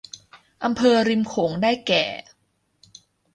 [0.63, 2.05] อำเภอริมโขงได้แก่